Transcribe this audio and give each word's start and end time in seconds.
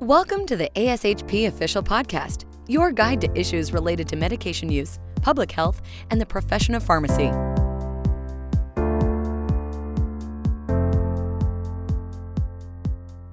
Welcome 0.00 0.46
to 0.46 0.56
the 0.56 0.70
ASHP 0.76 1.48
Official 1.48 1.82
Podcast, 1.82 2.44
your 2.68 2.92
guide 2.92 3.20
to 3.20 3.36
issues 3.36 3.72
related 3.72 4.06
to 4.10 4.16
medication 4.16 4.70
use, 4.70 5.00
public 5.22 5.50
health, 5.50 5.82
and 6.12 6.20
the 6.20 6.24
profession 6.24 6.76
of 6.76 6.84
pharmacy. 6.84 7.32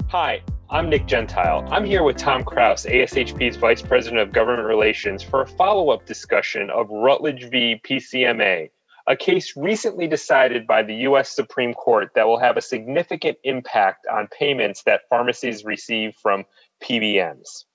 Hi, 0.08 0.42
I'm 0.72 0.90
Nick 0.90 1.06
Gentile. 1.06 1.68
I'm 1.70 1.86
here 1.86 2.02
with 2.02 2.18
Tom 2.18 2.44
Kraus, 2.44 2.88
ASHP's 2.88 3.58
Vice 3.58 3.84
President 3.84 4.20
of 4.20 4.32
Government 4.32 4.68
Relations, 4.68 5.22
for 5.22 5.44
a 5.44 5.48
follow 5.48 5.92
up 5.92 6.08
discussion 6.08 6.72
of 6.72 6.90
Rutledge 6.90 7.48
v. 7.52 7.80
PCMA, 7.84 8.72
a 9.08 9.16
case 9.16 9.56
recently 9.56 10.08
decided 10.08 10.66
by 10.66 10.82
the 10.82 10.96
U.S. 11.08 11.30
Supreme 11.30 11.74
Court 11.74 12.10
that 12.16 12.28
will 12.28 12.40
have 12.40 12.58
a 12.58 12.62
significant 12.62 13.38
impact 13.44 14.08
on 14.12 14.28
payments 14.28 14.84
that 14.84 15.02
pharmacies 15.10 15.64
receive 15.64 16.16
from 16.22 16.46
PBMs. 16.84 17.66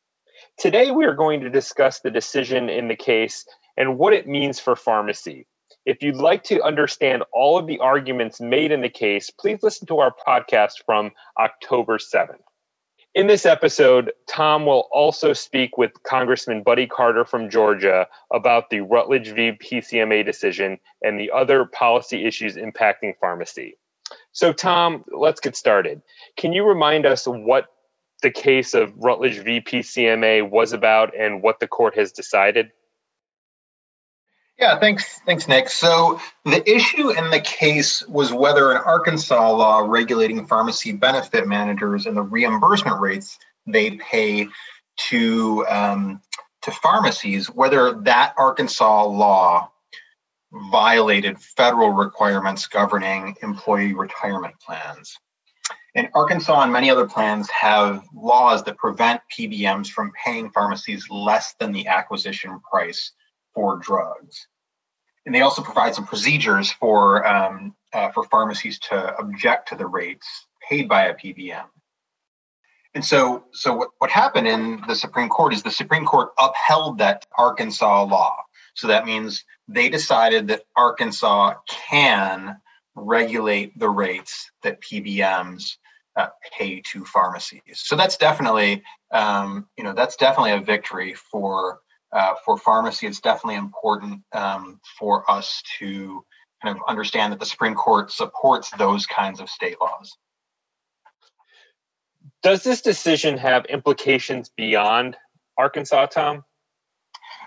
Today, 0.59 0.91
we 0.91 1.05
are 1.05 1.15
going 1.15 1.41
to 1.41 1.51
discuss 1.51 2.01
the 2.01 2.11
decision 2.11 2.69
in 2.69 2.89
the 2.89 2.97
case 2.97 3.45
and 3.77 3.97
what 3.97 4.13
it 4.13 4.27
means 4.27 4.59
for 4.59 4.75
pharmacy. 4.75 5.47
If 5.87 6.03
you'd 6.03 6.17
like 6.17 6.43
to 6.45 6.63
understand 6.63 7.23
all 7.33 7.59
of 7.59 7.67
the 7.67 7.79
arguments 7.79 8.41
made 8.41 8.73
in 8.73 8.83
the 8.83 8.91
case, 8.91 9.31
please 9.31 9.61
listen 9.63 9.87
to 9.87 9.99
our 10.01 10.13
podcast 10.27 10.85
from 10.85 11.13
October 11.39 11.99
7th. 11.99 12.43
In 13.13 13.27
this 13.27 13.45
episode, 13.45 14.13
Tom 14.29 14.67
will 14.67 14.89
also 14.93 15.33
speak 15.33 15.77
with 15.77 15.91
Congressman 16.05 16.63
Buddy 16.63 16.87
Carter 16.87 17.25
from 17.25 17.51
Georgia 17.51 18.07
about 18.33 18.71
the 18.71 18.83
Rutledge 18.83 19.31
v. 19.31 19.51
PCMA 19.51 20.25
decision 20.25 20.79
and 21.03 21.19
the 21.19 21.33
other 21.33 21.65
policy 21.65 22.25
issues 22.25 22.55
impacting 22.55 23.15
pharmacy. 23.21 23.77
So, 24.31 24.53
Tom, 24.53 25.05
let's 25.09 25.41
get 25.41 25.57
started. 25.57 26.03
Can 26.37 26.53
you 26.53 26.65
remind 26.65 27.05
us 27.05 27.27
what 27.27 27.67
the 28.23 28.31
case 28.31 28.75
of 28.75 28.93
Rutledge 28.97 29.39
v. 29.39 29.61
PCMA 29.61 30.49
was 30.49 30.73
about 30.73 31.13
and 31.19 31.43
what 31.43 31.59
the 31.59 31.67
court 31.67 31.97
has 31.99 32.13
decided? 32.13 32.71
Yeah, 34.61 34.79
thanks, 34.79 35.21
thanks, 35.25 35.49
Nick. 35.49 35.71
So 35.71 36.21
the 36.45 36.63
issue 36.71 37.09
in 37.11 37.31
the 37.31 37.41
case 37.41 38.07
was 38.07 38.31
whether 38.31 38.73
an 38.73 38.83
Arkansas 38.85 39.51
law 39.53 39.79
regulating 39.79 40.47
pharmacy 40.47 40.93
benefit 40.93 41.49
managers 41.49 42.05
and 42.05 42.15
the 42.15 42.23
reimbursement 42.23 43.01
rates 43.01 43.39
they 43.67 43.93
pay 43.93 44.49
to 45.09 45.67
um, 45.67 46.21
to 46.61 46.71
pharmacies, 46.73 47.49
whether 47.49 47.95
that 48.03 48.35
Arkansas 48.37 49.05
law 49.05 49.71
violated 50.71 51.41
federal 51.41 51.91
requirements 51.91 52.67
governing 52.67 53.37
employee 53.43 53.95
retirement 53.95 54.55
plans. 54.61 55.17
And 55.95 56.11
Arkansas 56.15 56.61
and 56.61 56.73
many 56.73 56.91
other 56.91 57.09
plans 57.09 57.49
have 57.49 58.05
laws 58.15 58.63
that 58.65 58.77
prevent 58.77 59.23
PBMs 59.35 59.89
from 59.89 60.13
paying 60.23 60.51
pharmacies 60.51 61.09
less 61.09 61.55
than 61.59 61.73
the 61.73 61.87
acquisition 61.87 62.61
price 62.71 63.13
for 63.55 63.79
drugs. 63.79 64.47
And 65.31 65.35
they 65.37 65.43
also 65.43 65.63
provide 65.63 65.95
some 65.95 66.07
procedures 66.07 66.73
for 66.73 67.25
um, 67.25 67.77
uh, 67.93 68.11
for 68.11 68.25
pharmacies 68.25 68.81
to 68.81 69.17
object 69.17 69.69
to 69.69 69.77
the 69.77 69.87
rates 69.87 70.27
paid 70.69 70.89
by 70.89 71.05
a 71.05 71.15
PBM. 71.15 71.67
And 72.95 73.05
so, 73.05 73.45
so 73.53 73.73
what, 73.77 73.91
what 73.99 74.11
happened 74.11 74.49
in 74.49 74.83
the 74.89 74.97
Supreme 74.97 75.29
Court 75.29 75.55
is 75.55 75.63
the 75.63 75.71
Supreme 75.71 76.05
Court 76.05 76.31
upheld 76.37 76.99
that 76.99 77.27
Arkansas 77.39 78.07
law. 78.07 78.39
So 78.75 78.89
that 78.89 79.07
means 79.07 79.45
they 79.69 79.89
decided 79.89 80.49
that 80.49 80.63
Arkansas 80.77 81.55
can 81.69 82.57
regulate 82.97 83.79
the 83.79 83.89
rates 83.89 84.51
that 84.65 84.81
PBMs 84.81 85.77
uh, 86.17 86.27
pay 86.59 86.83
to 86.87 87.05
pharmacies. 87.05 87.61
So 87.77 87.95
that's 87.95 88.17
definitely, 88.17 88.83
um, 89.13 89.69
you 89.79 89.85
know, 89.85 89.93
that's 89.93 90.17
definitely 90.17 90.55
a 90.55 90.61
victory 90.61 91.15
for 91.15 91.79
uh, 92.13 92.35
for 92.45 92.59
pharmacy, 92.59 93.07
it's 93.07 93.21
definitely 93.21 93.57
important 93.57 94.23
um, 94.33 94.81
for 94.99 95.29
us 95.31 95.63
to 95.79 96.25
kind 96.63 96.77
of 96.77 96.83
understand 96.89 97.33
that 97.33 97.41
the 97.41 97.47
Supreme 97.47 97.75
Court 97.75 98.11
supports 98.11 98.71
those 98.79 99.07
kinds 99.07 99.41
of 99.41 99.49
state 99.49 99.77
laws. 99.81 100.17
Does 102.43 102.63
this 102.63 102.81
decision 102.81 103.39
have 103.39 103.67
implications 103.67 104.51
beyond 104.57 105.17
Arkansas, 105.59 106.07
Tom? 106.07 106.45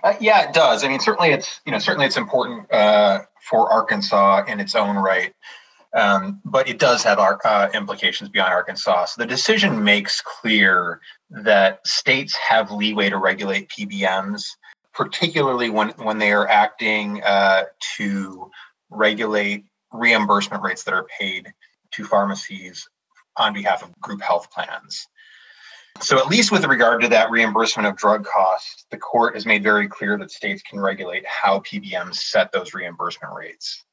Uh, 0.03 0.13
yeah, 0.19 0.47
it 0.49 0.53
does. 0.53 0.83
I 0.83 0.89
mean, 0.89 0.99
certainly 0.99 1.31
it's 1.31 1.61
you 1.65 1.71
know 1.71 1.79
certainly 1.79 2.05
it's 2.05 2.17
important 2.17 2.71
uh, 2.71 3.21
for 3.49 3.71
Arkansas 3.71 4.43
in 4.47 4.59
its 4.59 4.75
own 4.75 4.97
right, 4.97 5.33
um, 5.93 6.41
but 6.43 6.67
it 6.67 6.79
does 6.79 7.03
have 7.03 7.19
our, 7.19 7.39
uh, 7.45 7.69
implications 7.73 8.29
beyond 8.29 8.51
Arkansas. 8.51 9.05
So 9.05 9.21
the 9.21 9.27
decision 9.27 9.83
makes 9.83 10.21
clear 10.21 10.99
that 11.29 11.85
states 11.85 12.35
have 12.35 12.71
leeway 12.71 13.09
to 13.09 13.17
regulate 13.17 13.69
PBMs, 13.69 14.43
particularly 14.93 15.69
when, 15.69 15.89
when 15.97 16.17
they 16.17 16.31
are 16.31 16.47
acting 16.47 17.21
uh, 17.23 17.63
to 17.97 18.49
regulate 18.89 19.65
reimbursement 19.91 20.63
rates 20.63 20.83
that 20.83 20.93
are 20.93 21.07
paid 21.19 21.53
to 21.91 22.03
pharmacies 22.03 22.87
on 23.37 23.53
behalf 23.53 23.83
of 23.83 23.91
group 24.01 24.21
health 24.21 24.51
plans. 24.51 25.07
So, 26.01 26.17
at 26.17 26.27
least 26.27 26.51
with 26.51 26.65
regard 26.65 27.01
to 27.01 27.07
that 27.09 27.29
reimbursement 27.29 27.87
of 27.87 27.95
drug 27.95 28.25
costs, 28.25 28.85
the 28.89 28.97
court 28.97 29.35
has 29.35 29.45
made 29.45 29.61
very 29.61 29.87
clear 29.87 30.17
that 30.17 30.31
states 30.31 30.63
can 30.63 30.79
regulate 30.79 31.23
how 31.27 31.59
PBMs 31.59 32.15
set 32.15 32.51
those 32.51 32.73
reimbursement 32.73 33.33
rates. 33.33 33.83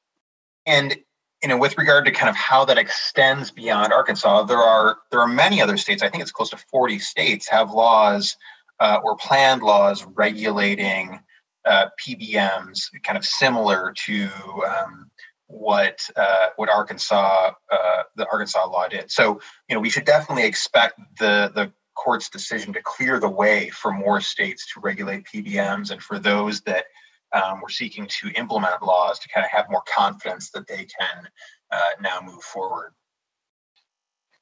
And 0.65 0.97
you 1.41 1.49
know, 1.49 1.57
with 1.57 1.77
regard 1.77 2.05
to 2.05 2.11
kind 2.11 2.29
of 2.29 2.35
how 2.35 2.65
that 2.65 2.77
extends 2.77 3.49
beyond 3.51 3.93
Arkansas, 3.93 4.43
there 4.43 4.59
are 4.59 4.97
there 5.09 5.19
are 5.19 5.27
many 5.27 5.61
other 5.61 5.77
states. 5.77 6.03
I 6.03 6.09
think 6.09 6.21
it's 6.21 6.31
close 6.31 6.51
to 6.51 6.57
40 6.57 6.99
states 6.99 7.47
have 7.49 7.71
laws 7.71 8.37
uh, 8.79 8.99
or 9.03 9.15
planned 9.15 9.63
laws 9.63 10.05
regulating 10.05 11.19
uh, 11.65 11.87
PBMs, 11.99 12.89
kind 13.03 13.17
of 13.17 13.25
similar 13.25 13.93
to 14.05 14.29
um, 14.67 15.09
what 15.47 16.07
uh, 16.15 16.47
what 16.57 16.69
Arkansas 16.69 17.51
uh, 17.71 18.03
the 18.15 18.27
Arkansas 18.31 18.65
law 18.67 18.87
did. 18.87 19.11
So, 19.11 19.39
you 19.67 19.75
know, 19.75 19.81
we 19.81 19.89
should 19.89 20.05
definitely 20.05 20.45
expect 20.45 20.99
the 21.19 21.51
the 21.53 21.71
court's 21.95 22.29
decision 22.29 22.73
to 22.73 22.81
clear 22.83 23.19
the 23.19 23.29
way 23.29 23.69
for 23.69 23.91
more 23.91 24.21
states 24.21 24.71
to 24.73 24.79
regulate 24.79 25.25
PBMs, 25.25 25.91
and 25.91 26.01
for 26.01 26.19
those 26.19 26.61
that 26.61 26.85
um, 27.33 27.61
we're 27.61 27.69
seeking 27.69 28.07
to 28.07 28.29
implement 28.31 28.81
laws 28.81 29.19
to 29.19 29.29
kind 29.29 29.45
of 29.45 29.51
have 29.51 29.69
more 29.69 29.83
confidence 29.93 30.51
that 30.51 30.67
they 30.67 30.85
can 30.85 31.27
uh, 31.71 31.89
now 32.01 32.19
move 32.23 32.41
forward. 32.43 32.93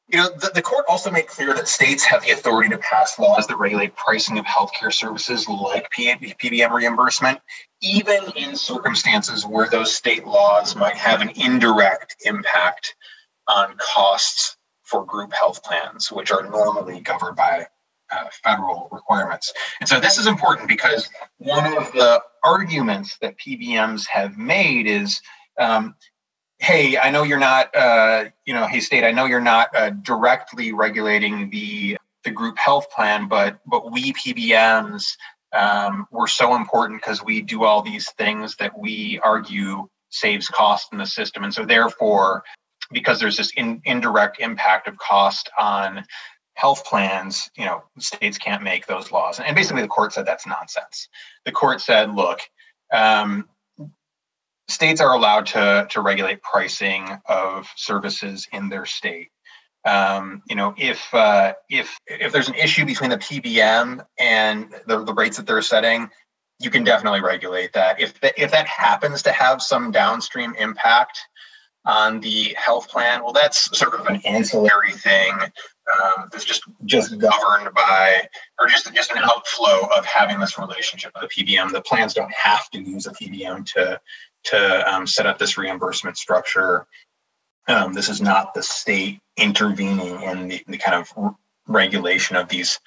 You 0.08 0.18
know, 0.18 0.30
the, 0.30 0.52
the 0.56 0.62
court 0.64 0.86
also 0.90 1.12
made 1.12 1.28
clear 1.28 1.54
that 1.54 1.68
states 1.68 2.04
have 2.06 2.24
the 2.24 2.32
authority 2.32 2.70
to 2.70 2.80
pass 2.80 3.20
laws 3.20 3.46
that 3.46 3.58
regulate 3.58 3.96
pricing 3.96 4.40
of 4.40 4.46
healthcare 4.46 4.92
services 4.92 5.48
like 5.48 5.88
PBM 5.92 6.72
reimbursement, 6.72 7.40
even 7.82 8.24
in 8.36 8.56
circumstances 8.56 9.46
where 9.46 9.70
those 9.70 9.96
state 9.96 10.26
laws 10.26 10.76
might 10.76 10.96
have 10.96 11.22
an 11.22 11.30
indirect 11.36 12.16
impact 12.26 12.96
on 13.48 13.76
costs 13.78 14.58
for 14.82 15.06
group 15.06 15.32
health 15.32 15.64
plans, 15.64 16.12
which 16.12 16.32
are 16.32 16.50
normally 16.50 17.02
governed 17.02 17.36
by 17.36 17.68
uh, 18.12 18.26
federal 18.44 18.90
requirements. 18.92 19.54
And 19.80 19.90
so 19.90 20.00
this 20.00 20.18
is 20.18 20.28
important 20.28 20.68
because 20.68 21.10
one 21.38 21.78
of 21.78 21.92
the 21.92 22.22
arguments 22.44 23.18
that 23.22 23.38
PBMs 23.38 24.08
have 24.08 24.38
made 24.38 24.88
is, 24.88 25.22
um, 25.60 25.96
hey, 26.60 26.98
I 26.98 27.12
know 27.12 27.24
you're 27.24 27.40
not, 27.40 27.76
uh, 27.76 28.26
you 28.46 28.54
know, 28.54 28.68
hey, 28.68 28.80
state, 28.80 29.04
I 29.04 29.12
know 29.12 29.26
you're 29.26 29.42
not 29.42 29.76
uh, 29.76 29.92
directly 29.92 30.74
regulating 30.74 31.50
the 31.50 31.98
the 32.26 32.32
group 32.32 32.58
health 32.58 32.92
plan, 32.92 33.30
but 33.30 33.60
but 33.66 33.92
we 33.92 34.12
PBMs 34.14 35.16
um, 35.54 36.08
we're 36.12 36.28
so 36.28 36.56
important 36.56 37.02
because 37.02 37.24
we 37.24 37.42
do 37.42 37.64
all 37.64 37.82
these 37.82 38.12
things 38.12 38.56
that 38.58 38.78
we 38.78 39.20
argue 39.24 39.88
saves 40.10 40.48
cost 40.48 40.90
in 40.92 40.98
the 40.98 41.06
system, 41.06 41.44
and 41.44 41.54
so 41.54 41.66
therefore, 41.66 42.44
because 42.92 43.20
there's 43.20 43.38
this 43.38 43.52
in, 43.56 43.82
indirect 43.86 44.40
impact 44.40 44.88
of 44.88 44.98
cost 44.98 45.50
on 45.58 46.04
health 46.60 46.86
plans, 46.86 47.50
you 47.56 47.66
know, 47.66 47.84
states 48.00 48.38
can't 48.38 48.64
make 48.64 48.86
those 48.86 49.12
laws. 49.12 49.40
And 49.40 49.56
basically, 49.56 49.82
the 49.82 49.88
court 49.88 50.14
said 50.14 50.26
that's 50.26 50.46
nonsense. 50.46 51.08
The 51.46 51.52
court 51.52 51.80
said, 51.80 52.14
look, 52.14 52.42
um, 52.94 53.48
states 54.68 55.00
are 55.02 55.14
allowed 55.14 55.46
to 55.48 55.88
to 55.90 56.02
regulate 56.02 56.42
pricing 56.42 57.08
of 57.28 57.68
services 57.76 58.48
in 58.52 58.70
their 58.70 58.86
state. 58.86 59.30
Um, 59.86 60.44
you 60.48 60.56
know, 60.56 60.74
if 60.78 61.14
uh, 61.14 61.54
if 61.70 61.98
if 62.08 62.34
there's 62.34 62.50
an 62.50 62.56
issue 62.56 62.86
between 62.86 63.10
the 63.10 63.18
PBM 63.18 64.06
and 64.20 64.70
the, 64.86 65.04
the 65.06 65.14
rates 65.14 65.38
that 65.38 65.48
they're 65.48 65.62
setting, 65.62 66.10
you 66.60 66.70
can 66.70 66.84
definitely 66.84 67.22
regulate 67.22 67.74
that. 67.74 68.02
If 68.02 68.20
that, 68.20 68.34
if 68.38 68.52
that 68.52 68.68
happens 68.68 69.24
to 69.24 69.32
have 69.32 69.62
some 69.62 69.92
downstream 69.92 70.54
impact 70.56 71.20
on 71.86 72.20
the 72.20 72.54
health 72.58 72.90
plan, 72.90 73.24
well, 73.24 73.32
that's 73.32 73.78
sort 73.78 73.94
of 73.94 74.06
an 74.08 74.22
ancillary 74.26 74.92
thing 74.92 75.34
um, 75.98 76.30
that's 76.32 76.46
just 76.46 76.64
just 76.86 77.18
governed 77.18 77.74
by, 77.74 78.28
or 78.60 78.68
just 78.68 78.94
just 78.94 79.12
an 79.12 79.20
outflow 79.24 79.88
of 79.98 80.06
having 80.06 80.40
this 80.40 80.58
relationship 80.58 81.12
with 81.16 81.24
a 81.24 81.28
PBM. 81.28 81.72
The 81.72 81.82
plans 81.82 82.14
don't 82.14 82.32
have 82.34 82.70
to 82.72 82.80
use 82.80 83.08
a 83.08 83.12
PBM 83.12 83.66
to 83.74 84.00
to 84.46 84.94
um, 84.94 85.08
set 85.08 85.26
up 85.26 85.38
this 85.38 85.58
reimbursement 85.58 86.18
structure. 86.18 86.88
Um, 87.68 87.94
this 87.94 88.10
is 88.10 88.22
not 88.22 88.54
the 88.54 88.64
state 88.64 89.20
intervening 89.38 90.22
in 90.22 90.48
the, 90.48 90.64
the 90.68 90.78
kind 90.78 90.96
of 90.96 91.36
regulation 91.68 92.36
of 92.36 92.50
these 92.50 92.80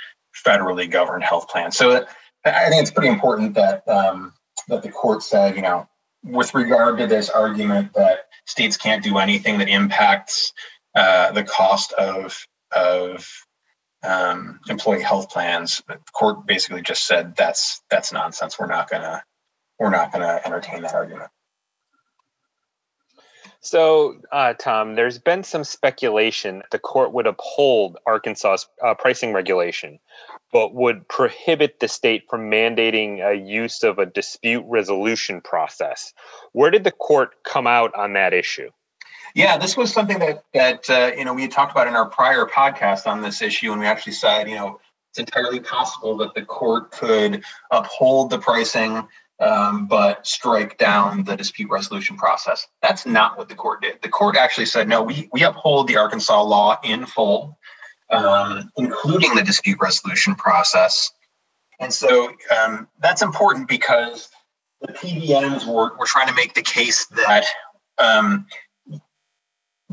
federally 0.47 0.91
governed 0.91 1.25
health 1.25 1.49
plans. 1.49 1.77
So 1.77 2.05
I 2.45 2.69
think 2.69 2.83
it's 2.83 2.91
pretty 2.91 3.09
important 3.09 3.55
that 3.55 3.87
um, 3.89 4.33
that 4.69 4.83
the 4.83 4.91
court 4.91 5.23
said, 5.23 5.57
you 5.57 5.63
know, 5.63 5.89
with 6.25 6.55
regard 6.55 6.99
to 6.99 7.07
this 7.07 7.31
argument 7.31 7.93
that 7.95 8.27
states 8.47 8.77
can't 8.77 9.03
do 9.03 9.19
anything 9.19 9.59
that 9.59 9.69
impacts 9.69 10.53
uh, 10.95 11.33
the 11.33 11.45
cost 11.45 11.93
of 11.95 12.45
of 12.75 13.29
um, 14.03 14.61
employee 14.69 15.03
health 15.03 15.31
plans, 15.31 15.83
the 15.89 15.99
court 16.13 16.47
basically 16.47 16.83
just 16.83 17.07
said 17.07 17.37
that's 17.37 17.83
that's 17.91 18.13
nonsense. 18.13 18.59
We're 18.59 18.67
not 18.67 18.91
gonna 18.91 19.23
we're 19.79 19.91
not 19.91 20.13
gonna 20.13 20.41
entertain 20.45 20.83
that 20.83 20.95
argument. 20.95 21.31
So, 23.65 24.17
uh, 24.33 24.55
Tom, 24.55 24.97
there's 24.97 25.21
been 25.21 25.45
some 25.45 25.63
speculation 25.63 26.59
that 26.59 26.71
the 26.73 26.81
court 26.81 27.13
would 27.13 27.29
uphold 27.29 27.97
Arkansas's 28.07 28.67
uh, 28.85 28.95
pricing 28.95 29.33
regulation, 29.33 30.01
but 30.53 30.75
would 30.75 31.07
prohibit 31.07 31.79
the 31.79 31.87
state 31.87 32.25
from 32.29 32.51
mandating 32.51 33.25
a 33.25 33.35
use 33.35 33.85
of 33.85 34.01
a 34.01 34.07
dispute 34.07 34.65
resolution 34.67 35.41
process. 35.41 36.13
Where 36.51 36.73
did 36.73 36.83
the 36.83 36.91
court 36.91 37.45
come 37.45 37.69
out 37.69 37.95
on 37.95 38.15
that 38.15 38.33
issue? 38.33 38.71
Yeah, 39.35 39.57
this 39.57 39.77
was 39.77 39.93
something 39.93 40.19
that 40.19 40.45
that 40.55 40.91
uh, 40.91 41.13
you 41.17 41.25
know 41.25 41.33
we 41.35 41.43
had 41.43 41.53
talked 41.53 41.73
about 41.73 41.89
in 41.89 41.95
our 41.95 42.07
prior 42.07 42.47
podcast 42.47 43.07
on 43.07 43.23
this 43.23 43.43
issue, 43.43 43.73
and 43.73 43.81
we 43.81 43.87
actually 43.87 44.13
said 44.13 44.49
you 44.49 44.55
know 44.55 44.81
it's 45.11 45.19
entirely 45.19 45.61
possible 45.61 46.17
that 46.19 46.35
the 46.35 46.43
court 46.43 46.91
could 46.91 47.43
uphold 47.71 48.31
the 48.31 48.39
pricing 48.39 49.07
um, 49.43 49.87
but 49.87 50.27
strike 50.27 50.79
down 50.79 51.25
the 51.25 51.37
dispute 51.37 51.69
resolution 51.69 52.17
process. 52.17 52.69
That's 52.81 53.05
not 53.05 53.37
what 53.37 53.49
the 53.49 53.55
court 53.55 53.83
did. 53.83 54.01
The 54.01 54.09
court 54.09 54.37
actually 54.37 54.67
said, 54.67 54.89
no, 54.89 55.03
we, 55.03 55.29
we 55.33 55.43
uphold 55.43 55.89
the 55.89 55.97
Arkansas 55.97 56.43
law 56.43 56.79
in 56.85 57.07
full, 57.07 57.59
um, 58.11 58.71
including 58.77 59.35
the 59.35 59.43
dispute 59.43 59.79
resolution 59.81 60.35
process. 60.37 61.11
And 61.81 61.93
so 61.93 62.31
um, 62.57 62.87
that's 63.01 63.23
important 63.23 63.69
because 63.69 64.29
the 64.81 64.93
PBMs 64.93 65.67
were, 65.67 65.97
were 65.97 66.07
trying 66.07 66.29
to 66.29 66.35
make 66.35 66.55
the 66.55 66.63
case 66.63 67.07
that 67.07 67.45
um, 67.99 68.47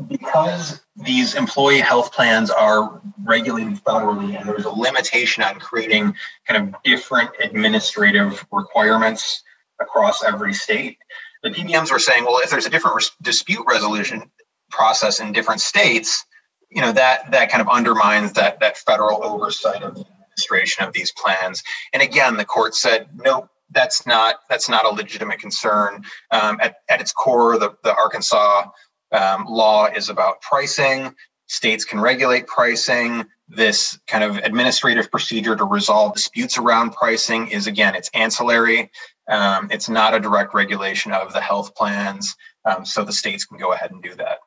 because 0.08 0.80
these 0.96 1.34
employee 1.34 1.80
health 1.80 2.12
plans 2.12 2.50
are 2.50 3.00
regulated 3.24 3.74
federally 3.84 4.38
and 4.38 4.48
there's 4.48 4.64
a 4.64 4.70
limitation 4.70 5.42
on 5.42 5.58
creating 5.58 6.14
kind 6.46 6.68
of 6.74 6.82
different 6.82 7.30
administrative 7.42 8.44
requirements 8.52 9.42
across 9.80 10.22
every 10.22 10.54
state. 10.54 10.98
The 11.42 11.50
pbms 11.50 11.90
were 11.90 11.98
saying 11.98 12.24
well 12.24 12.38
if 12.42 12.50
there's 12.50 12.66
a 12.66 12.70
different 12.70 12.96
res- 12.96 13.12
dispute 13.22 13.64
resolution 13.68 14.30
process 14.70 15.20
in 15.20 15.32
different 15.32 15.60
states 15.60 16.24
you 16.70 16.80
know 16.80 16.92
that 16.92 17.30
that 17.32 17.50
kind 17.50 17.60
of 17.60 17.68
undermines 17.68 18.32
that 18.34 18.60
that 18.60 18.78
federal 18.78 19.24
oversight 19.24 19.82
of 19.82 19.94
the 19.94 20.00
administration 20.00 20.84
of 20.84 20.92
these 20.92 21.12
plans. 21.12 21.62
And 21.92 22.02
again 22.02 22.36
the 22.36 22.44
court 22.44 22.74
said 22.74 23.08
no 23.14 23.48
that's 23.70 24.06
not 24.06 24.36
that's 24.48 24.68
not 24.68 24.84
a 24.84 24.88
legitimate 24.88 25.38
concern. 25.38 26.04
Um, 26.30 26.58
at, 26.60 26.76
at 26.88 27.00
its 27.00 27.12
core 27.12 27.58
the, 27.58 27.76
the 27.84 27.94
arkansas 27.94 28.66
um, 29.12 29.46
law 29.46 29.86
is 29.86 30.08
about 30.08 30.40
pricing. 30.40 31.14
States 31.46 31.84
can 31.84 32.00
regulate 32.00 32.46
pricing. 32.46 33.26
This 33.48 33.98
kind 34.06 34.22
of 34.22 34.36
administrative 34.38 35.10
procedure 35.10 35.56
to 35.56 35.64
resolve 35.64 36.14
disputes 36.14 36.58
around 36.58 36.92
pricing 36.92 37.48
is, 37.48 37.66
again, 37.66 37.96
it's 37.96 38.10
ancillary. 38.14 38.90
Um, 39.28 39.68
it's 39.70 39.88
not 39.88 40.14
a 40.14 40.20
direct 40.20 40.54
regulation 40.54 41.12
of 41.12 41.32
the 41.32 41.40
health 41.40 41.74
plans. 41.74 42.36
Um, 42.64 42.84
so 42.84 43.04
the 43.04 43.12
states 43.12 43.44
can 43.44 43.58
go 43.58 43.72
ahead 43.72 43.90
and 43.90 44.02
do 44.02 44.14
that. 44.14 44.38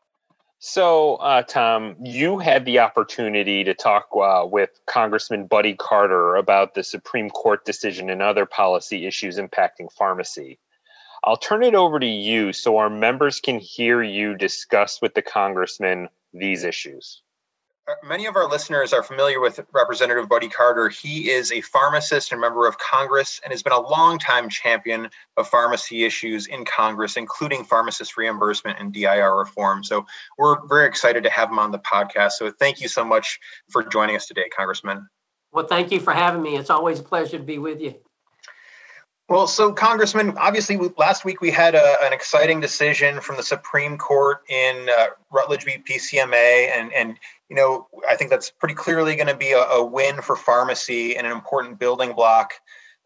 So, 0.59 1.15
uh, 1.15 1.41
Tom, 1.41 1.97
you 2.01 2.37
had 2.37 2.63
the 2.63 2.79
opportunity 2.79 3.65
to 3.65 3.73
talk 3.73 4.07
uh, 4.15 4.47
with 4.49 4.69
Congressman 4.87 5.45
Buddy 5.47 5.75
Carter 5.75 6.37
about 6.37 6.73
the 6.73 6.85
Supreme 6.85 7.29
Court 7.29 7.65
decision 7.65 8.09
and 8.09 8.21
other 8.21 8.45
policy 8.45 9.05
issues 9.05 9.37
impacting 9.37 9.91
pharmacy. 9.91 10.59
I'll 11.25 11.37
turn 11.37 11.63
it 11.63 11.75
over 11.75 11.99
to 11.99 12.05
you 12.05 12.51
so 12.51 12.77
our 12.77 12.89
members 12.89 13.39
can 13.39 13.59
hear 13.59 14.03
you 14.03 14.35
discuss 14.35 15.01
with 15.01 15.13
the 15.13 15.21
congressman 15.21 16.09
these 16.33 16.63
issues. 16.63 17.21
Uh, 17.85 17.93
many 18.05 18.25
of 18.25 18.35
our 18.37 18.49
listeners 18.49 18.93
are 18.93 19.03
familiar 19.03 19.41
with 19.41 19.59
Representative 19.73 20.29
Buddy 20.29 20.47
Carter. 20.47 20.87
He 20.87 21.29
is 21.29 21.51
a 21.51 21.59
pharmacist 21.61 22.31
and 22.31 22.39
member 22.39 22.65
of 22.65 22.77
Congress 22.77 23.41
and 23.43 23.51
has 23.51 23.61
been 23.61 23.73
a 23.73 23.79
longtime 23.79 24.49
champion 24.49 25.09
of 25.35 25.49
pharmacy 25.49 26.05
issues 26.05 26.47
in 26.47 26.63
Congress, 26.63 27.17
including 27.17 27.65
pharmacist 27.65 28.15
reimbursement 28.15 28.79
and 28.79 28.93
DIR 28.93 29.37
reform. 29.37 29.83
So 29.83 30.05
we're 30.37 30.65
very 30.67 30.87
excited 30.87 31.23
to 31.23 31.29
have 31.29 31.49
him 31.49 31.59
on 31.59 31.71
the 31.71 31.79
podcast. 31.79 32.33
So 32.33 32.51
thank 32.51 32.79
you 32.79 32.87
so 32.87 33.03
much 33.03 33.39
for 33.69 33.83
joining 33.83 34.15
us 34.15 34.27
today, 34.27 34.47
Congressman. 34.55 35.07
Well, 35.51 35.67
thank 35.67 35.91
you 35.91 35.99
for 35.99 36.13
having 36.13 36.41
me. 36.41 36.55
It's 36.55 36.69
always 36.69 36.99
a 36.99 37.03
pleasure 37.03 37.37
to 37.37 37.43
be 37.43 37.57
with 37.57 37.81
you. 37.81 37.95
Well, 39.29 39.47
so 39.47 39.71
Congressman, 39.71 40.37
obviously 40.37 40.77
last 40.97 41.23
week 41.23 41.39
we 41.39 41.49
had 41.49 41.75
a, 41.75 41.95
an 42.03 42.11
exciting 42.11 42.59
decision 42.59 43.21
from 43.21 43.37
the 43.37 43.43
Supreme 43.43 43.97
Court 43.97 44.41
in 44.49 44.89
uh, 44.89 45.07
Rutledge 45.31 45.63
v. 45.63 45.77
PCMA, 45.77 46.69
and 46.77 46.91
and 46.91 47.17
you 47.49 47.55
know 47.55 47.87
I 48.07 48.15
think 48.15 48.29
that's 48.29 48.51
pretty 48.51 48.75
clearly 48.75 49.15
going 49.15 49.27
to 49.27 49.35
be 49.35 49.53
a, 49.53 49.61
a, 49.61 49.83
win 49.83 50.21
for 50.21 50.35
pharmacy 50.35 51.15
and 51.15 51.25
an 51.25 51.31
important 51.31 51.79
building 51.79 52.13
block 52.13 52.51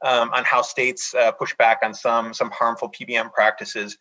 um, 0.04 0.32
on 0.34 0.44
how 0.44 0.64
states 0.64 1.14
uh, 1.14 1.32
push 1.32 1.56
back 1.56 1.80
on 1.84 1.94
some 1.94 2.34
some 2.34 2.50
harmful 2.50 2.90
PBM 2.90 3.32
practices. 3.32 3.96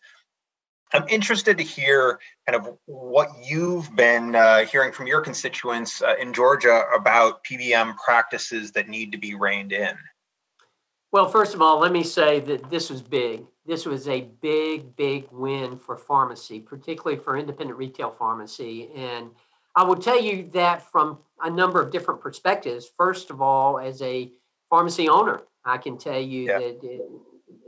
I'm 0.93 1.07
interested 1.09 1.57
to 1.57 1.63
hear 1.63 2.19
kind 2.49 2.59
of 2.59 2.77
what 2.85 3.29
you've 3.43 3.95
been 3.95 4.35
uh, 4.35 4.65
hearing 4.65 4.91
from 4.91 5.05
your 5.05 5.21
constituents 5.21 6.01
uh, 6.01 6.15
in 6.19 6.33
Georgia 6.33 6.83
about 6.95 7.43
PBM 7.43 7.95
practices 7.97 8.71
that 8.71 8.89
need 8.89 9.11
to 9.11 9.19
be 9.19 9.35
reined 9.35 9.71
in. 9.71 9.95
Well, 11.11 11.29
first 11.29 11.53
of 11.53 11.61
all, 11.61 11.79
let 11.79 11.91
me 11.91 12.03
say 12.03 12.39
that 12.41 12.69
this 12.69 12.89
was 12.89 13.01
big. 13.01 13.45
This 13.65 13.85
was 13.85 14.07
a 14.07 14.21
big, 14.41 14.95
big 14.95 15.27
win 15.31 15.77
for 15.77 15.97
pharmacy, 15.97 16.59
particularly 16.59 17.21
for 17.21 17.37
independent 17.37 17.77
retail 17.77 18.11
pharmacy. 18.11 18.89
And 18.95 19.31
I 19.75 19.83
will 19.83 19.95
tell 19.95 20.19
you 20.19 20.49
that 20.53 20.81
from 20.91 21.19
a 21.41 21.49
number 21.49 21.81
of 21.81 21.91
different 21.91 22.21
perspectives. 22.21 22.89
First 22.97 23.29
of 23.29 23.41
all, 23.41 23.79
as 23.79 24.01
a 24.01 24.31
pharmacy 24.69 25.07
owner, 25.07 25.43
I 25.63 25.77
can 25.77 25.97
tell 25.97 26.19
you 26.19 26.43
yeah. 26.43 26.57
that 26.57 26.79
it, 26.83 27.01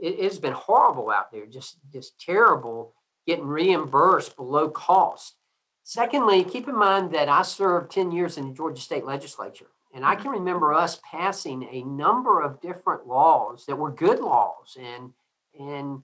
it 0.00 0.24
has 0.24 0.38
been 0.38 0.52
horrible 0.52 1.10
out 1.10 1.30
there, 1.30 1.46
just 1.46 1.78
just 1.92 2.20
terrible 2.20 2.94
getting 3.26 3.46
reimbursed 3.46 4.36
below 4.36 4.68
cost. 4.68 5.36
Secondly, 5.84 6.44
keep 6.44 6.68
in 6.68 6.76
mind 6.76 7.12
that 7.12 7.28
I 7.28 7.42
served 7.42 7.92
10 7.92 8.12
years 8.12 8.38
in 8.38 8.48
the 8.48 8.54
Georgia 8.54 8.80
State 8.80 9.04
Legislature. 9.04 9.66
And 9.94 10.04
I 10.04 10.14
can 10.14 10.30
remember 10.30 10.72
us 10.72 11.00
passing 11.08 11.68
a 11.70 11.82
number 11.82 12.40
of 12.40 12.60
different 12.60 13.06
laws 13.06 13.64
that 13.66 13.76
were 13.76 13.90
good 13.90 14.20
laws 14.20 14.76
and 14.80 15.12
and 15.58 16.02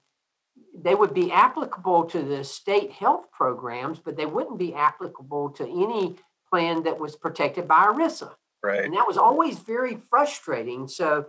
they 0.74 0.94
would 0.94 1.14
be 1.14 1.30
applicable 1.30 2.04
to 2.04 2.22
the 2.22 2.42
state 2.42 2.90
health 2.90 3.30
programs, 3.30 3.98
but 3.98 4.16
they 4.16 4.26
wouldn't 4.26 4.58
be 4.58 4.74
applicable 4.74 5.50
to 5.50 5.64
any 5.64 6.16
plan 6.50 6.82
that 6.84 6.98
was 6.98 7.14
protected 7.14 7.68
by 7.68 7.84
ERISA. 7.86 8.32
Right. 8.62 8.84
And 8.84 8.94
that 8.94 9.06
was 9.06 9.18
always 9.18 9.58
very 9.58 9.96
frustrating. 9.96 10.88
So 10.88 11.26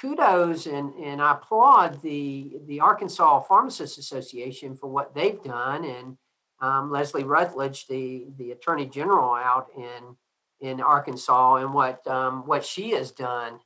kudos 0.00 0.66
and, 0.66 0.94
and 0.94 1.20
I 1.22 1.32
applaud 1.32 2.02
the 2.02 2.58
the 2.66 2.80
Arkansas 2.80 3.40
Pharmacists 3.40 3.98
Association 3.98 4.74
for 4.74 4.88
what 4.88 5.14
they've 5.14 5.42
done 5.42 5.84
and 5.84 6.16
um, 6.60 6.90
Leslie 6.90 7.24
Rutledge, 7.24 7.86
the, 7.86 8.26
the 8.36 8.52
Attorney 8.52 8.86
General 8.86 9.34
out 9.34 9.68
in 9.76 10.16
in 10.60 10.80
Arkansas 10.80 11.56
and 11.56 11.72
what 11.72 12.06
um, 12.06 12.46
what 12.46 12.64
she 12.64 12.90
has 12.90 13.10
done. 13.10 13.60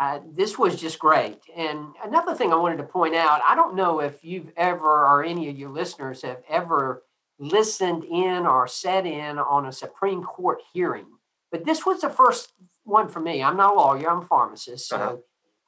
Uh, 0.00 0.20
this 0.36 0.56
was 0.56 0.80
just 0.80 0.98
great. 0.98 1.40
And 1.56 1.88
another 2.04 2.32
thing 2.32 2.52
I 2.52 2.56
wanted 2.56 2.76
to 2.76 2.84
point 2.84 3.16
out, 3.16 3.40
I 3.48 3.56
don't 3.56 3.74
know 3.74 4.00
if 4.00 4.24
you've 4.24 4.52
ever 4.56 4.86
or 4.86 5.24
any 5.24 5.48
of 5.48 5.58
your 5.58 5.70
listeners 5.70 6.22
have 6.22 6.42
ever 6.48 7.02
listened 7.40 8.04
in 8.04 8.46
or 8.46 8.68
sat 8.68 9.06
in 9.06 9.38
on 9.38 9.66
a 9.66 9.72
Supreme 9.72 10.22
Court 10.22 10.60
hearing, 10.72 11.06
but 11.50 11.64
this 11.64 11.84
was 11.84 12.00
the 12.00 12.10
first 12.10 12.52
one 12.84 13.08
for 13.08 13.18
me. 13.20 13.42
I'm 13.42 13.56
not 13.56 13.74
a 13.74 13.76
lawyer, 13.76 14.08
I'm 14.08 14.22
a 14.22 14.26
pharmacist. 14.26 14.88
So 14.88 14.96
uh-huh. 14.96 15.16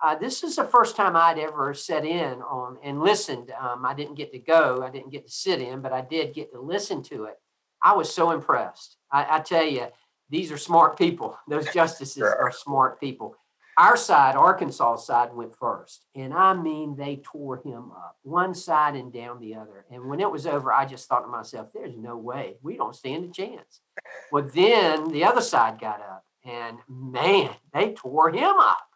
uh, 0.02 0.14
this 0.16 0.44
is 0.44 0.56
the 0.56 0.64
first 0.64 0.94
time 0.94 1.16
I'd 1.16 1.38
ever 1.38 1.74
sat 1.74 2.04
in 2.04 2.40
on 2.42 2.78
and 2.84 3.00
listened. 3.00 3.52
Um, 3.60 3.84
I 3.84 3.94
didn't 3.94 4.14
get 4.14 4.30
to 4.32 4.38
go, 4.38 4.84
I 4.84 4.90
didn't 4.90 5.10
get 5.10 5.26
to 5.26 5.32
sit 5.32 5.60
in, 5.60 5.80
but 5.80 5.92
I 5.92 6.02
did 6.02 6.34
get 6.34 6.52
to 6.52 6.60
listen 6.60 7.02
to 7.04 7.24
it. 7.24 7.36
I 7.82 7.94
was 7.94 8.12
so 8.12 8.30
impressed. 8.30 8.96
I, 9.10 9.38
I 9.38 9.40
tell 9.40 9.64
you, 9.64 9.86
these 10.30 10.52
are 10.52 10.58
smart 10.58 10.96
people. 10.98 11.38
Those 11.48 11.66
justices 11.74 12.14
sure. 12.14 12.36
are 12.36 12.52
smart 12.52 13.00
people. 13.00 13.36
Our 13.76 13.96
side, 13.96 14.36
Arkansas 14.36 14.96
side, 14.96 15.32
went 15.32 15.56
first. 15.56 16.04
And 16.14 16.34
I 16.34 16.52
mean, 16.54 16.96
they 16.96 17.22
tore 17.24 17.62
him 17.62 17.92
up 17.92 18.18
one 18.22 18.54
side 18.54 18.94
and 18.94 19.12
down 19.12 19.40
the 19.40 19.54
other. 19.54 19.86
And 19.90 20.08
when 20.08 20.20
it 20.20 20.30
was 20.30 20.46
over, 20.46 20.72
I 20.72 20.84
just 20.84 21.08
thought 21.08 21.22
to 21.22 21.28
myself, 21.28 21.68
there's 21.72 21.96
no 21.96 22.16
way. 22.16 22.56
We 22.62 22.76
don't 22.76 22.94
stand 22.94 23.24
a 23.24 23.32
chance. 23.32 23.80
Well, 24.30 24.48
then 24.54 25.08
the 25.10 25.24
other 25.24 25.40
side 25.40 25.80
got 25.80 26.00
up, 26.00 26.24
and 26.44 26.78
man, 26.88 27.50
they 27.72 27.92
tore 27.92 28.30
him 28.30 28.54
up 28.58 28.86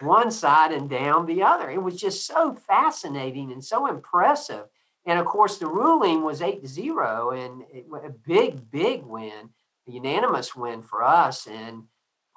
one 0.00 0.30
side 0.30 0.72
and 0.72 0.88
down 0.88 1.26
the 1.26 1.42
other. 1.42 1.70
It 1.70 1.82
was 1.82 2.00
just 2.00 2.26
so 2.26 2.54
fascinating 2.54 3.52
and 3.52 3.64
so 3.64 3.86
impressive. 3.86 4.66
And 5.06 5.18
of 5.18 5.26
course, 5.26 5.58
the 5.58 5.66
ruling 5.66 6.22
was 6.22 6.42
eight 6.42 6.62
to 6.62 6.68
zero 6.68 7.30
and 7.30 7.62
a 8.04 8.10
big, 8.10 8.70
big 8.70 9.04
win 9.04 9.50
unanimous 9.86 10.54
win 10.54 10.82
for 10.82 11.02
us. 11.02 11.46
And 11.46 11.84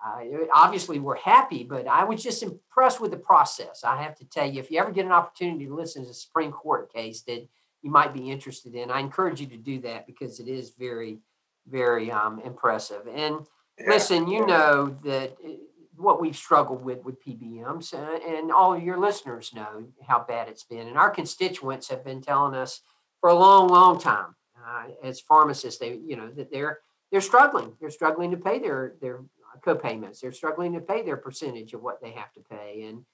uh, 0.05 0.19
obviously 0.53 0.99
we're 0.99 1.15
happy, 1.15 1.63
but 1.63 1.87
I 1.87 2.03
was 2.03 2.21
just 2.21 2.43
impressed 2.43 3.01
with 3.01 3.11
the 3.11 3.17
process. 3.17 3.83
I 3.83 4.01
have 4.01 4.15
to 4.17 4.25
tell 4.25 4.49
you, 4.49 4.59
if 4.59 4.69
you 4.69 4.79
ever 4.79 4.91
get 4.91 5.05
an 5.05 5.11
opportunity 5.11 5.65
to 5.65 5.75
listen 5.75 6.03
to 6.03 6.11
a 6.11 6.13
Supreme 6.13 6.51
Court 6.51 6.91
case 6.93 7.21
that 7.23 7.47
you 7.81 7.91
might 7.91 8.13
be 8.13 8.29
interested 8.29 8.75
in, 8.75 8.91
I 8.91 8.99
encourage 8.99 9.41
you 9.41 9.47
to 9.47 9.57
do 9.57 9.79
that 9.81 10.05
because 10.05 10.39
it 10.39 10.47
is 10.47 10.73
very, 10.77 11.19
very 11.67 12.11
um, 12.11 12.39
impressive. 12.43 13.07
And 13.07 13.47
yeah. 13.79 13.89
listen, 13.89 14.27
you 14.27 14.45
know 14.45 14.95
that 15.03 15.35
uh, 15.43 15.51
what 15.95 16.21
we've 16.21 16.37
struggled 16.37 16.83
with 16.83 17.03
with 17.03 17.23
PBMs, 17.23 17.93
uh, 17.93 18.19
and 18.27 18.51
all 18.51 18.77
your 18.77 18.99
listeners 18.99 19.51
know 19.53 19.87
how 20.07 20.23
bad 20.27 20.47
it's 20.47 20.63
been. 20.63 20.87
And 20.87 20.97
our 20.97 21.09
constituents 21.09 21.89
have 21.89 22.05
been 22.05 22.21
telling 22.21 22.53
us 22.53 22.81
for 23.19 23.29
a 23.29 23.35
long, 23.35 23.67
long 23.67 23.99
time, 23.99 24.35
uh, 24.63 24.85
as 25.03 25.19
pharmacists, 25.19 25.79
they 25.79 25.99
you 26.05 26.15
know 26.15 26.29
that 26.29 26.51
they're 26.51 26.79
they're 27.11 27.21
struggling. 27.21 27.73
They're 27.79 27.89
struggling 27.89 28.31
to 28.31 28.37
pay 28.37 28.59
their 28.59 28.93
their 29.01 29.21
co-payments. 29.63 30.21
They're 30.21 30.31
struggling 30.31 30.73
to 30.73 30.79
pay 30.79 31.03
their 31.03 31.17
percentage 31.17 31.73
of 31.73 31.81
what 31.81 32.01
they 32.01 32.11
have 32.11 32.31
to 32.33 32.41
pay, 32.41 32.85
and 32.89 33.05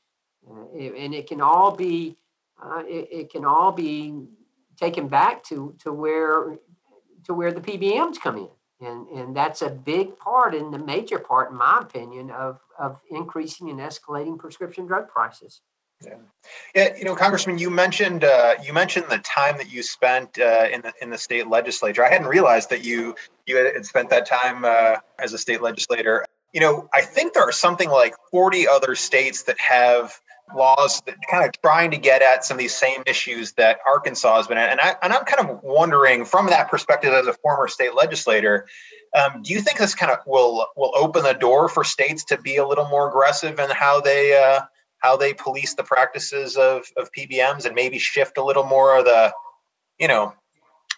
uh, 0.50 0.66
it, 0.74 0.94
and 0.98 1.14
it 1.14 1.28
can 1.28 1.42
all 1.42 1.76
be 1.76 2.18
uh, 2.64 2.84
it, 2.86 3.08
it, 3.12 3.32
can 3.32 3.46
all 3.46 3.72
be 3.72 4.26
taken 4.78 5.08
back 5.08 5.44
to 5.46 5.76
to 5.84 5.94
where 5.94 6.58
to 7.26 7.34
where 7.34 7.52
the 7.52 7.62
PBMs 7.62 8.20
come 8.20 8.38
in, 8.38 8.88
and 8.88 9.08
and 9.10 9.36
that's 9.36 9.62
a 9.62 9.70
big 9.70 10.18
part 10.18 10.56
and 10.56 10.74
the 10.74 10.80
major 10.80 11.20
part, 11.20 11.52
in 11.52 11.58
my 11.58 11.80
opinion, 11.82 12.32
of 12.32 12.60
of 12.80 13.00
increasing 13.10 13.70
and 13.70 13.80
escalating 13.80 14.38
prescription 14.38 14.86
drug 14.86 15.08
prices. 15.08 15.62
Yeah. 16.06 16.16
yeah, 16.76 16.98
you 16.98 17.06
know, 17.06 17.16
Congressman, 17.16 17.58
you 17.58 17.70
mentioned 17.70 18.24
uh, 18.24 18.56
you 18.64 18.74
mentioned 18.74 19.06
the 19.10 19.20
time 19.20 19.58
that 19.58 19.72
you 19.72 19.84
spent 19.84 20.40
uh, 20.40 20.68
in 20.72 20.82
the 20.82 20.94
in 21.02 21.10
the 21.10 21.18
state 21.18 21.48
legislature. 21.48 22.04
I 22.04 22.10
hadn't 22.10 22.28
realized 22.28 22.70
that 22.70 22.84
you 22.84 23.16
you 23.46 23.58
had 23.58 23.86
spent 23.86 24.10
that 24.10 24.26
time 24.26 24.66
uh, 24.66 24.98
as 25.20 25.34
a 25.34 25.38
state 25.38 25.62
legislator 25.62 26.26
you 26.54 26.62
know, 26.62 26.88
I 26.94 27.02
think 27.02 27.34
there 27.34 27.44
are 27.44 27.52
something 27.52 27.90
like 27.90 28.14
40 28.32 28.68
other 28.68 28.96
states 28.96 29.44
that 29.44 29.60
have 29.60 30.22
laws 30.56 31.02
that 31.08 31.16
kind 31.30 31.44
of 31.44 31.52
trying 31.62 31.90
to 31.92 31.98
get 31.98 32.22
at 32.22 32.46
some 32.46 32.56
of 32.56 32.60
these 32.60 32.76
same 32.76 33.02
issues 33.08 33.54
that 33.54 33.80
Arkansas 33.88 34.38
has 34.38 34.48
been 34.48 34.60
at. 34.60 34.70
And, 34.70 34.80
I, 34.80 34.96
and 35.02 35.12
I'm 35.12 35.26
kind 35.26 35.50
of 35.50 35.64
wondering 35.64 36.26
from 36.26 36.48
that 36.48 36.70
perspective 36.70 37.12
as 37.12 37.26
a 37.26 37.34
former 37.34 37.68
state 37.68 37.96
legislator, 37.96 38.68
um, 39.16 39.42
do 39.42 39.54
you 39.54 39.62
think 39.62 39.80
this 39.80 39.96
kind 39.96 40.12
of 40.12 40.20
will 40.26 40.68
will 40.76 40.92
open 40.96 41.24
the 41.24 41.34
door 41.34 41.70
for 41.70 41.84
states 41.84 42.24
to 42.26 42.38
be 42.38 42.58
a 42.58 42.68
little 42.68 42.88
more 42.88 43.10
aggressive 43.10 43.60
in 43.60 43.70
how 43.70 44.02
they 44.02 44.36
uh, 44.36 44.62
how 45.04 45.18
they 45.18 45.34
police 45.34 45.76
the 45.76 45.84
practices 45.84 46.56
of, 46.56 46.86
of 46.98 47.12
PBMs 47.12 47.66
and 47.66 47.76
maybe 47.76 48.00
shift 48.00 48.38
a 48.38 48.44
little 48.44 48.64
more 48.64 48.98
of 48.98 49.06
the, 49.06 49.34
you 50.00 50.08
know, 50.08 50.34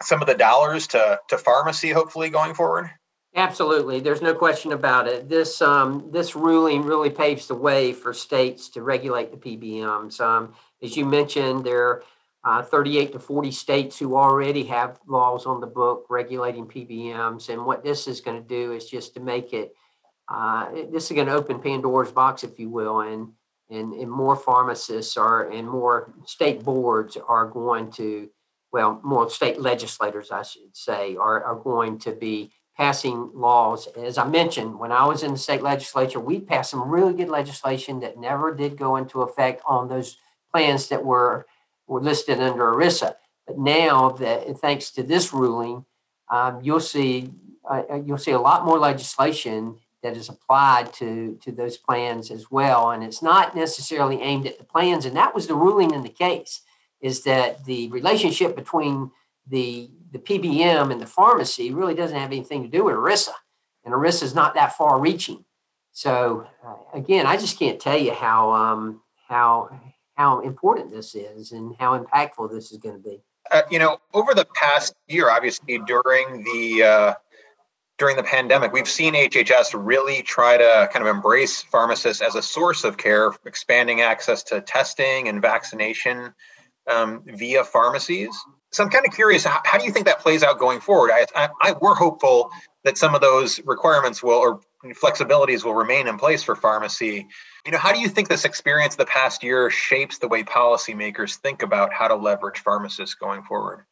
some 0.01 0.21
of 0.21 0.27
the 0.27 0.35
dollars 0.35 0.87
to, 0.87 1.19
to 1.27 1.37
pharmacy 1.37 1.89
hopefully 1.89 2.29
going 2.29 2.53
forward? 2.53 2.89
Absolutely, 3.35 3.99
there's 3.99 4.21
no 4.21 4.33
question 4.33 4.71
about 4.71 5.07
it. 5.07 5.27
This 5.27 5.61
um, 5.61 6.09
this 6.13 6.37
ruling 6.37 6.83
really 6.83 7.09
paves 7.09 7.47
the 7.47 7.55
way 7.55 7.91
for 7.91 8.13
states 8.13 8.69
to 8.69 8.81
regulate 8.81 9.29
the 9.29 9.37
PBMs. 9.37 10.21
Um, 10.21 10.53
as 10.81 10.95
you 10.95 11.05
mentioned, 11.05 11.65
there 11.65 11.85
are 11.85 12.03
uh, 12.45 12.61
38 12.61 13.11
to 13.11 13.19
40 13.19 13.51
states 13.51 13.99
who 13.99 14.15
already 14.15 14.63
have 14.65 15.01
laws 15.05 15.45
on 15.45 15.59
the 15.59 15.67
book 15.67 16.05
regulating 16.09 16.65
PBMs, 16.65 17.49
and 17.49 17.65
what 17.65 17.83
this 17.83 18.07
is 18.07 18.21
going 18.21 18.41
to 18.41 18.47
do 18.47 18.71
is 18.71 18.85
just 18.85 19.15
to 19.15 19.19
make 19.19 19.51
it. 19.51 19.75
Uh, 20.29 20.71
this 20.89 21.11
is 21.11 21.11
going 21.11 21.27
to 21.27 21.33
open 21.33 21.59
Pandora's 21.59 22.13
box, 22.13 22.45
if 22.45 22.57
you 22.57 22.69
will, 22.69 23.01
and 23.01 23.33
and, 23.69 23.93
and 23.93 24.09
more 24.09 24.35
pharmacists 24.35 25.17
are 25.17 25.49
and 25.49 25.67
more 25.67 26.13
state 26.25 26.63
boards 26.63 27.17
are 27.27 27.47
going 27.47 27.91
to, 27.91 28.29
well, 28.71 28.99
more 29.03 29.29
state 29.29 29.59
legislators, 29.59 30.31
I 30.31 30.43
should 30.43 30.75
say, 30.75 31.15
are, 31.15 31.43
are 31.43 31.55
going 31.55 31.99
to 31.99 32.11
be 32.11 32.51
passing 32.77 33.31
laws. 33.33 33.87
As 33.95 34.17
I 34.17 34.27
mentioned, 34.27 34.77
when 34.77 34.91
I 34.91 35.05
was 35.05 35.23
in 35.23 35.31
the 35.31 35.37
state 35.37 35.63
legislature, 35.63 36.19
we 36.19 36.39
passed 36.39 36.71
some 36.71 36.89
really 36.89 37.13
good 37.13 37.29
legislation 37.29 38.01
that 38.01 38.19
never 38.19 38.53
did 38.53 38.77
go 38.77 38.97
into 38.97 39.21
effect 39.21 39.61
on 39.65 39.87
those 39.87 40.17
plans 40.51 40.89
that 40.89 41.03
were, 41.03 41.45
were 41.87 42.01
listed 42.01 42.39
under 42.39 42.73
ERISA. 42.73 43.15
But 43.47 43.57
now 43.57 44.09
that 44.09 44.59
thanks 44.59 44.91
to 44.91 45.03
this 45.03 45.33
ruling, 45.33 45.85
um, 46.29 46.59
you'll 46.63 46.79
see 46.79 47.31
uh, 47.69 47.83
uh, 47.91 48.01
you'll 48.05 48.17
see 48.17 48.31
a 48.31 48.39
lot 48.39 48.65
more 48.65 48.77
legislation 48.77 49.77
that 50.05 50.15
is 50.15 50.29
applied 50.29 50.93
to 50.93 51.37
to 51.41 51.51
those 51.51 51.77
plans 51.77 52.29
as 52.29 52.51
well. 52.51 52.91
And 52.91 53.03
it's 53.03 53.23
not 53.23 53.55
necessarily 53.55 54.21
aimed 54.21 54.45
at 54.45 54.59
the 54.59 54.63
plans. 54.63 55.05
And 55.05 55.17
that 55.17 55.33
was 55.33 55.47
the 55.47 55.55
ruling 55.55 55.91
in 55.91 56.03
the 56.03 56.09
case, 56.09 56.61
is 57.01 57.23
that 57.23 57.65
the 57.65 57.89
relationship 57.89 58.55
between 58.55 59.11
the 59.47 59.89
the 60.11 60.19
PBM 60.19 60.91
and 60.91 61.01
the 61.01 61.07
pharmacy 61.07 61.73
really 61.73 61.95
doesn't 61.95 62.17
have 62.17 62.31
anything 62.31 62.61
to 62.61 62.69
do 62.69 62.83
with 62.85 62.95
ERISA, 62.95 63.33
and 63.83 63.93
ERISA 63.93 64.23
is 64.23 64.35
not 64.35 64.53
that 64.53 64.77
far 64.77 64.99
reaching. 64.99 65.43
So 65.91 66.47
uh, 66.63 66.75
again, 66.93 67.25
I 67.25 67.35
just 67.37 67.57
can't 67.57 67.79
tell 67.79 67.97
you 67.97 68.13
how 68.13 68.51
um, 68.51 69.01
how 69.27 69.81
how 70.13 70.41
important 70.41 70.91
this 70.91 71.15
is 71.15 71.51
and 71.51 71.75
how 71.79 71.97
impactful 71.97 72.51
this 72.51 72.71
is 72.71 72.77
going 72.77 72.95
to 72.95 73.01
be. 73.01 73.23
Uh, 73.51 73.63
you 73.71 73.79
know, 73.79 73.97
over 74.13 74.35
the 74.35 74.45
past 74.53 74.93
year, 75.07 75.31
obviously 75.31 75.79
during 75.79 76.43
the 76.43 76.83
uh, 76.83 77.13
during 77.97 78.17
the 78.17 78.23
pandemic, 78.23 78.73
we've 78.73 78.89
seen 78.89 79.13
HHS 79.13 79.73
really 79.73 80.21
try 80.21 80.57
to 80.57 80.89
kind 80.91 81.07
of 81.07 81.13
embrace 81.13 81.61
pharmacists 81.61 82.21
as 82.21 82.35
a 82.35 82.41
source 82.41 82.83
of 82.83 82.97
care, 82.97 83.31
expanding 83.45 84.01
access 84.01 84.43
to 84.43 84.61
testing 84.61 85.27
and 85.27 85.41
vaccination 85.41 86.33
um, 86.87 87.23
via 87.25 87.63
pharmacies 87.63 88.35
so 88.75 88.83
I'm 88.83 88.89
kind 88.89 89.05
of 89.07 89.13
curious, 89.13 89.45
how, 89.45 89.61
how, 89.63 89.77
do 89.77 89.85
you 89.85 89.91
think 89.91 90.05
that 90.05 90.19
plays 90.19 90.43
out 90.43 90.59
going 90.59 90.81
forward? 90.81 91.09
I, 91.09 91.25
I, 91.33 91.49
I, 91.61 91.75
we're 91.79 91.95
hopeful 91.95 92.51
that 92.83 92.97
some 92.97 93.15
of 93.15 93.21
those 93.21 93.61
requirements 93.65 94.21
will 94.21 94.37
or 94.37 94.59
flexibilities 95.01 95.63
will 95.63 95.73
remain 95.73 96.09
in 96.09 96.17
place 96.17 96.43
for 96.43 96.57
pharmacy. 96.57 97.25
You 97.65 97.71
know, 97.71 97.77
how 97.77 97.93
do 97.93 97.99
you 97.99 98.09
think 98.09 98.27
this 98.27 98.43
experience 98.43 98.97
the 98.97 99.05
past 99.05 99.43
year 99.43 99.69
shapes 99.69 100.17
the 100.17 100.27
way 100.27 100.43
policymakers 100.43 101.37
think 101.37 101.63
about 101.63 101.93
how 101.93 102.09
to 102.09 102.15
leverage 102.15 102.59
pharmacists 102.59 103.15
going 103.15 103.43
forward? 103.43 103.85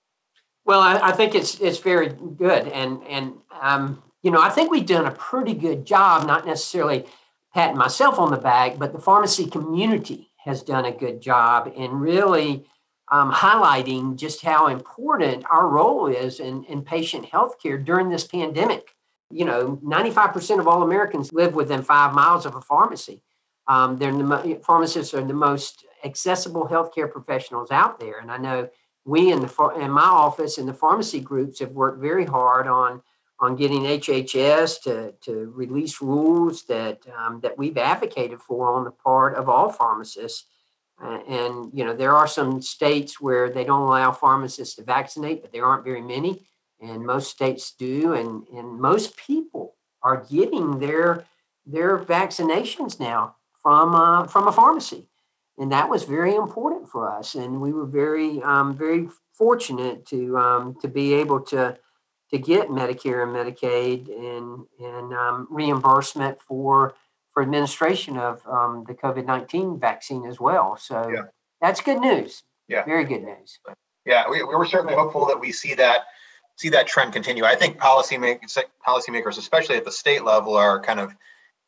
Well, 0.66 0.80
I, 0.80 1.10
I 1.10 1.12
think 1.12 1.36
it's 1.36 1.60
it's 1.60 1.80
very 1.80 2.10
good, 2.10 2.68
and 2.68 3.04
and 3.08 3.34
um, 3.62 4.02
you 4.22 4.32
know, 4.32 4.42
I 4.42 4.50
think 4.50 4.72
we've 4.72 4.86
done 4.86 5.06
a 5.06 5.12
pretty 5.12 5.54
good 5.54 5.86
job, 5.86 6.26
not 6.26 6.46
necessarily 6.46 7.06
patting 7.54 7.78
myself 7.78 8.18
on 8.18 8.32
the 8.32 8.38
back, 8.38 8.80
but 8.80 8.94
the 8.94 9.00
pharmacy 9.00 9.46
community 9.48 10.32
has 10.46 10.64
done 10.64 10.86
a 10.86 10.92
good 10.92 11.22
job 11.22 11.72
in 11.76 11.92
really 11.92 12.66
um, 13.12 13.32
highlighting 13.32 14.16
just 14.16 14.42
how 14.42 14.68
important 14.68 15.46
our 15.50 15.68
role 15.68 16.08
is 16.08 16.40
in, 16.40 16.64
in 16.66 16.82
patient 16.82 17.26
health 17.26 17.62
care 17.62 17.78
during 17.78 18.10
this 18.10 18.26
pandemic. 18.26 18.96
You 19.30 19.46
know, 19.46 19.80
95% 19.84 20.60
of 20.60 20.68
all 20.68 20.84
Americans 20.84 21.32
live 21.32 21.54
within 21.54 21.84
five 21.84 22.14
miles 22.14 22.46
of 22.46 22.56
a 22.56 22.62
pharmacy. 22.62 23.22
Um, 23.68 23.98
they're 23.98 24.12
the, 24.12 24.62
pharmacists 24.66 25.14
are 25.14 25.24
the 25.24 25.34
most 25.34 25.86
accessible 26.04 26.68
healthcare 26.68 27.10
professionals 27.10 27.72
out 27.72 28.00
there. 28.00 28.20
And 28.20 28.32
I 28.32 28.38
know 28.38 28.70
we 29.06 29.32
in 29.32 29.42
the 29.42 29.74
in 29.80 29.92
my 29.92 30.02
office 30.02 30.58
in 30.58 30.66
the 30.66 30.74
pharmacy 30.74 31.20
groups 31.20 31.60
have 31.60 31.72
worked 31.72 32.02
very 32.02 32.26
hard 32.26 32.68
on 32.68 33.02
on 33.40 33.56
getting 33.56 33.82
HHS 33.82 34.82
to, 34.84 35.14
to 35.22 35.52
release 35.56 36.02
rules 36.02 36.64
that 36.66 37.02
um, 37.18 37.40
that 37.42 37.58
we've 37.58 37.78
advocated 37.78 38.42
for 38.42 38.74
on 38.74 38.86
the 38.86 38.92
part 38.92 39.36
of 39.36 39.50
all 39.50 39.70
pharmacists 39.70 40.46
and 41.02 41.72
you 41.74 41.84
know 41.84 41.94
there 41.94 42.16
are 42.16 42.28
some 42.28 42.62
states 42.62 43.20
where 43.20 43.50
they 43.50 43.64
don't 43.64 43.82
allow 43.82 44.12
pharmacists 44.12 44.76
to 44.76 44.84
vaccinate, 44.84 45.42
but 45.42 45.52
there 45.52 45.66
aren't 45.66 45.84
very 45.84 46.02
many, 46.02 46.46
and 46.82 47.06
most 47.06 47.32
states 47.32 47.74
do. 47.78 48.14
And 48.14 48.48
and 48.50 48.80
most 48.80 49.18
people 49.18 49.76
are 50.02 50.26
getting 50.30 50.80
their 50.80 51.26
their 51.66 51.98
vaccinations 52.00 53.00
now 53.00 53.36
from 53.62 53.96
uh, 53.96 54.28
from 54.28 54.48
a 54.48 54.52
pharmacy, 54.52 55.10
and 55.58 55.72
that 55.72 55.90
was 55.90 56.04
very 56.04 56.36
important 56.36 56.90
for 56.90 57.12
us. 57.12 57.36
And 57.36 57.62
we 57.62 57.72
were 57.72 57.86
very 57.86 58.42
um, 58.42 58.76
very 58.76 59.10
fortunate 59.34 60.06
to 60.08 60.38
um, 60.38 60.76
to 60.82 60.88
be 60.88 61.14
able 61.14 61.42
to 61.42 61.78
to 62.32 62.38
get 62.38 62.70
Medicare 62.70 63.24
and 63.24 63.36
Medicaid 63.36 64.08
and 64.10 64.66
and 64.80 65.14
um, 65.14 65.48
reimbursement 65.50 66.42
for 66.42 66.96
for 67.32 67.42
administration 67.42 68.18
of 68.18 68.46
um, 68.48 68.84
the 68.88 68.94
COVID 68.94 69.26
19 69.26 69.80
vaccine 69.80 70.26
as 70.26 70.40
well. 70.40 70.78
So 70.78 71.10
yeah. 71.10 71.24
that's 71.62 71.82
good 71.82 72.00
news. 72.00 72.44
Yeah. 72.68 72.86
Very 72.86 73.04
good 73.04 73.24
news. 73.24 73.60
Yeah, 74.06 74.30
we, 74.30 74.44
we 74.44 74.56
were 74.56 74.66
certainly 74.66 74.96
hopeful 74.96 75.26
that 75.28 75.40
we 75.40 75.52
see 75.52 75.76
that 75.76 76.06
see 76.56 76.70
that 76.70 76.88
trend 76.88 77.14
continue. 77.14 77.44
I 77.44 77.56
think 77.56 77.78
policymakers, 77.78 78.58
policymakers, 78.86 79.38
especially 79.38 79.78
at 79.78 79.86
the 79.86 79.92
state 79.92 80.24
level, 80.24 80.56
are 80.56 80.80
kind 80.82 81.00
of 81.00 81.16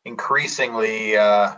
increasingly 0.04 1.16
uh, 1.16 1.56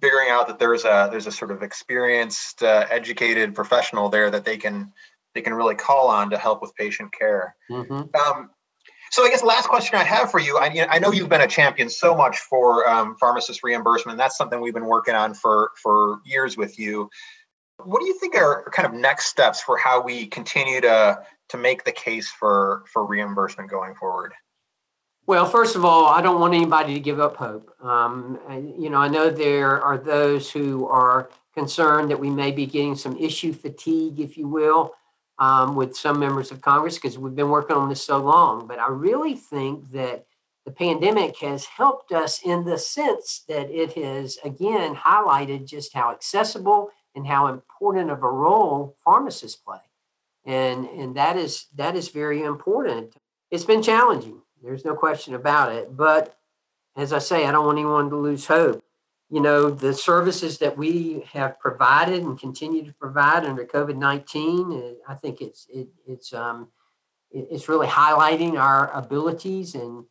figuring 0.00 0.28
out 0.30 0.46
that 0.48 0.58
there's 0.58 0.84
a 0.84 1.08
there's 1.10 1.26
a 1.26 1.32
sort 1.32 1.50
of 1.50 1.62
experienced, 1.62 2.62
uh, 2.62 2.86
educated 2.90 3.54
professional 3.54 4.08
there 4.08 4.30
that 4.30 4.44
they 4.44 4.56
can 4.56 4.92
they 5.34 5.40
can 5.40 5.54
really 5.54 5.74
call 5.74 6.08
on 6.08 6.30
to 6.30 6.38
help 6.38 6.62
with 6.62 6.74
patient 6.74 7.12
care. 7.12 7.54
Mm-hmm. 7.70 7.92
Um, 7.92 8.50
so 9.10 9.24
I 9.24 9.30
guess 9.30 9.42
last 9.42 9.68
question 9.68 9.98
I 9.98 10.04
have 10.04 10.30
for 10.30 10.38
you, 10.38 10.58
I, 10.58 10.86
I 10.90 10.98
know 10.98 11.12
you've 11.12 11.28
been 11.28 11.40
a 11.40 11.48
champion 11.48 11.88
so 11.88 12.14
much 12.14 12.38
for 12.38 12.88
um, 12.88 13.16
pharmacist 13.18 13.62
reimbursement. 13.62 14.18
That's 14.18 14.36
something 14.36 14.60
we've 14.60 14.74
been 14.74 14.84
working 14.84 15.14
on 15.14 15.34
for 15.34 15.70
for 15.82 16.20
years 16.24 16.56
with 16.56 16.78
you. 16.78 17.08
What 17.84 18.00
do 18.00 18.06
you 18.06 18.18
think 18.18 18.34
are 18.34 18.68
kind 18.72 18.86
of 18.86 18.92
next 18.92 19.26
steps 19.26 19.62
for 19.62 19.78
how 19.78 20.02
we 20.02 20.26
continue 20.26 20.80
to 20.82 21.20
to 21.50 21.56
make 21.56 21.84
the 21.84 21.92
case 21.92 22.28
for 22.30 22.84
for 22.92 23.06
reimbursement 23.06 23.70
going 23.70 23.94
forward? 23.94 24.34
Well, 25.28 25.44
first 25.44 25.76
of 25.76 25.84
all, 25.84 26.06
I 26.06 26.22
don't 26.22 26.40
want 26.40 26.54
anybody 26.54 26.94
to 26.94 27.00
give 27.00 27.20
up 27.20 27.36
hope. 27.36 27.70
Um, 27.84 28.40
you 28.78 28.88
know, 28.88 28.96
I 28.96 29.08
know 29.08 29.28
there 29.28 29.78
are 29.78 29.98
those 29.98 30.50
who 30.50 30.86
are 30.86 31.28
concerned 31.52 32.10
that 32.10 32.18
we 32.18 32.30
may 32.30 32.50
be 32.50 32.64
getting 32.64 32.96
some 32.96 33.14
issue 33.14 33.52
fatigue, 33.52 34.20
if 34.20 34.38
you 34.38 34.48
will, 34.48 34.94
um, 35.38 35.76
with 35.76 35.94
some 35.94 36.18
members 36.18 36.50
of 36.50 36.62
Congress 36.62 36.94
because 36.94 37.18
we've 37.18 37.36
been 37.36 37.50
working 37.50 37.76
on 37.76 37.90
this 37.90 38.00
so 38.00 38.16
long. 38.16 38.66
But 38.66 38.78
I 38.78 38.88
really 38.88 39.34
think 39.34 39.90
that 39.90 40.24
the 40.64 40.72
pandemic 40.72 41.36
has 41.40 41.66
helped 41.66 42.10
us 42.10 42.40
in 42.42 42.64
the 42.64 42.78
sense 42.78 43.44
that 43.50 43.68
it 43.70 43.92
has, 44.02 44.38
again, 44.44 44.94
highlighted 44.94 45.66
just 45.66 45.92
how 45.92 46.10
accessible 46.10 46.88
and 47.14 47.26
how 47.26 47.48
important 47.48 48.10
of 48.10 48.22
a 48.22 48.30
role 48.30 48.96
pharmacists 49.04 49.60
play. 49.60 49.76
And, 50.46 50.86
and 50.86 51.14
that 51.16 51.36
is 51.36 51.66
that 51.74 51.96
is 51.96 52.08
very 52.08 52.42
important. 52.42 53.14
It's 53.50 53.66
been 53.66 53.82
challenging 53.82 54.40
there's 54.62 54.84
no 54.84 54.94
question 54.94 55.34
about 55.34 55.72
it. 55.72 55.96
But 55.96 56.36
as 56.96 57.12
I 57.12 57.18
say, 57.18 57.46
I 57.46 57.52
don't 57.52 57.66
want 57.66 57.78
anyone 57.78 58.10
to 58.10 58.16
lose 58.16 58.46
hope. 58.46 58.82
You 59.30 59.40
know, 59.40 59.70
the 59.70 59.92
services 59.92 60.58
that 60.58 60.76
we 60.78 61.24
have 61.32 61.60
provided 61.60 62.22
and 62.22 62.38
continue 62.38 62.84
to 62.84 62.94
provide 62.94 63.44
under 63.44 63.64
COVID 63.64 63.96
nineteen, 63.96 64.72
uh, 64.72 65.12
I 65.12 65.14
think 65.14 65.40
it's 65.40 65.66
it, 65.72 65.88
it's 66.06 66.32
um, 66.32 66.68
it's 67.30 67.68
really 67.68 67.86
highlighting 67.86 68.58
our 68.58 68.90
abilities. 68.92 69.74
And 69.74 70.06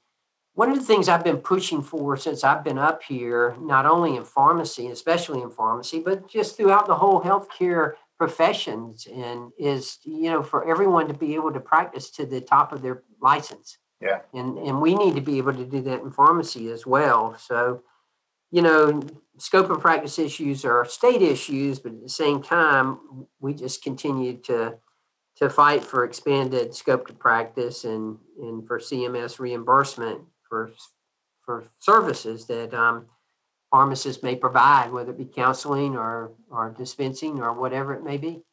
one 0.53 0.69
of 0.69 0.77
the 0.77 0.85
things 0.85 1.09
I've 1.09 1.23
been 1.23 1.39
pushing 1.39 1.81
for 1.81 2.15
since 2.15 2.43
I've 2.43 2.63
been 2.63 2.77
up 2.77 3.01
here, 3.01 3.55
not 3.59 3.87
only 3.87 4.15
in 4.15 4.23
pharmacy, 4.23 4.87
especially 4.87 5.41
in 5.41 5.49
pharmacy, 5.49 5.99
but 5.99 6.29
just 6.29 6.55
throughout 6.55 6.85
the 6.85 6.95
whole 6.95 7.21
healthcare 7.21 7.93
professions, 8.19 9.07
and 9.11 9.51
is 9.57 9.97
you 10.03 10.29
know 10.29 10.43
for 10.43 10.69
everyone 10.69 11.07
to 11.07 11.15
be 11.15 11.33
able 11.33 11.51
to 11.53 11.59
practice 11.59 12.11
to 12.11 12.25
the 12.25 12.39
top 12.39 12.71
of 12.71 12.83
their 12.83 13.01
license 13.19 13.79
yeah. 14.01 14.19
And 14.33 14.57
and 14.57 14.81
we 14.81 14.95
need 14.95 15.15
to 15.15 15.21
be 15.21 15.37
able 15.37 15.53
to 15.53 15.65
do 15.65 15.81
that 15.81 16.01
in 16.01 16.11
pharmacy 16.11 16.69
as 16.69 16.85
well. 16.85 17.35
So, 17.39 17.83
you 18.51 18.61
know, 18.61 19.01
scope 19.37 19.69
of 19.69 19.81
practice 19.81 20.19
issues 20.19 20.65
are 20.65 20.85
state 20.85 21.21
issues, 21.21 21.79
but 21.79 21.93
at 21.93 22.03
the 22.03 22.09
same 22.09 22.41
time, 22.41 22.99
we 23.39 23.53
just 23.53 23.83
continue 23.83 24.37
to 24.43 24.77
to 25.37 25.49
fight 25.49 25.83
for 25.83 26.03
expanded 26.03 26.73
scope 26.73 27.07
to 27.07 27.13
practice 27.13 27.85
and 27.85 28.17
and 28.39 28.67
for 28.67 28.79
CMS 28.79 29.39
reimbursement 29.39 30.21
for 30.47 30.71
for 31.43 31.67
services 31.79 32.45
that 32.45 32.73
um, 32.73 33.05
pharmacists 33.71 34.21
may 34.21 34.35
provide, 34.35 34.91
whether 34.91 35.11
it 35.11 35.17
be 35.17 35.25
counseling 35.25 35.95
or 35.95 36.33
or 36.51 36.73
dispensing 36.77 37.39
or 37.39 37.53
whatever 37.53 37.95
it 37.95 38.03
may 38.03 38.17
be. 38.17 38.43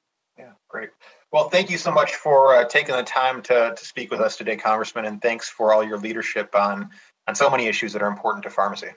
Great. 0.75 0.91
Well, 1.31 1.51
thank 1.51 1.71
you 1.71 1.79
so 1.79 1.93
much 1.93 2.17
for 2.17 2.57
uh, 2.57 2.65
taking 2.65 2.97
the 2.97 3.05
time 3.05 3.43
to, 3.43 3.77
to 3.77 3.85
speak 3.85 4.11
with 4.11 4.19
us 4.19 4.37
today, 4.37 4.57
Congressman, 4.57 5.05
and 5.05 5.23
thanks 5.23 5.49
for 5.49 5.73
all 5.73 5.85
your 5.85 5.99
leadership 5.99 6.53
on, 6.53 6.91
on 7.29 7.37
so 7.37 7.49
many 7.49 7.69
issues 7.69 7.93
that 7.93 8.03
are 8.03 8.09
important 8.09 8.43
to 8.43 8.51
pharmacy. 8.51 8.89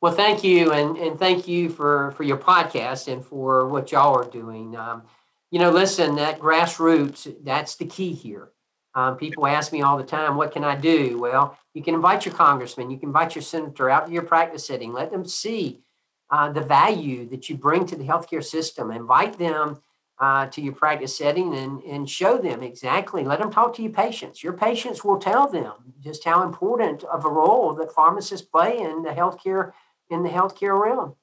Well, 0.00 0.14
thank 0.14 0.42
you, 0.42 0.72
and, 0.72 0.96
and 0.96 1.18
thank 1.18 1.46
you 1.46 1.68
for, 1.68 2.12
for 2.12 2.22
your 2.22 2.38
podcast 2.38 3.12
and 3.12 3.22
for 3.22 3.68
what 3.68 3.92
y'all 3.92 4.18
are 4.18 4.30
doing. 4.30 4.74
Um, 4.76 5.02
you 5.50 5.58
know, 5.58 5.68
listen, 5.70 6.16
that 6.16 6.38
grassroots, 6.38 7.30
that's 7.44 7.76
the 7.76 7.84
key 7.84 8.14
here. 8.14 8.48
Um, 8.94 9.18
people 9.18 9.46
ask 9.46 9.74
me 9.74 9.82
all 9.82 9.98
the 9.98 10.04
time, 10.04 10.36
what 10.36 10.52
can 10.52 10.64
I 10.64 10.74
do? 10.74 11.18
Well, 11.18 11.58
you 11.74 11.82
can 11.82 11.94
invite 11.94 12.24
your 12.24 12.34
congressman, 12.34 12.90
you 12.90 12.96
can 12.96 13.10
invite 13.10 13.34
your 13.34 13.42
senator 13.42 13.90
out 13.90 14.06
to 14.06 14.12
your 14.12 14.22
practice 14.22 14.66
setting, 14.66 14.94
let 14.94 15.10
them 15.10 15.26
see 15.26 15.82
uh, 16.30 16.50
the 16.50 16.62
value 16.62 17.28
that 17.28 17.50
you 17.50 17.58
bring 17.58 17.84
to 17.84 17.96
the 17.96 18.04
healthcare 18.04 18.42
system, 18.42 18.90
invite 18.90 19.36
them 19.36 19.82
uh, 20.20 20.46
to 20.46 20.60
your 20.60 20.74
practice 20.74 21.16
setting 21.16 21.54
and, 21.56 21.82
and 21.82 22.08
show 22.08 22.36
them 22.36 22.62
exactly. 22.62 23.24
Let 23.24 23.38
them 23.38 23.50
talk 23.50 23.74
to 23.76 23.82
your 23.82 23.92
patients. 23.92 24.44
Your 24.44 24.52
patients 24.52 25.02
will 25.02 25.18
tell 25.18 25.48
them 25.48 25.72
just 26.00 26.24
how 26.24 26.42
important 26.42 27.04
of 27.04 27.24
a 27.24 27.30
role 27.30 27.74
that 27.74 27.92
pharmacists 27.92 28.46
play 28.46 28.78
in 28.78 29.02
the 29.02 29.10
healthcare 29.10 29.72
in 30.10 30.22
the 30.22 30.28
healthcare 30.28 30.78
realm. 30.78 31.14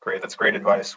Great, 0.00 0.20
that's 0.20 0.34
great 0.34 0.54
advice. 0.54 0.96